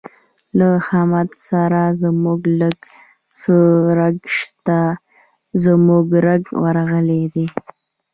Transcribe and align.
له 0.57 0.69
حمد 0.87 1.29
سره 1.47 1.81
زموږ 2.03 2.41
لږ 2.61 2.77
څه 3.39 3.55
رګ 3.99 4.17
شته، 4.39 4.81
زموږ 5.63 6.07
رګ 6.25 6.43
ورغلی 6.63 7.23
دی. 7.33 7.45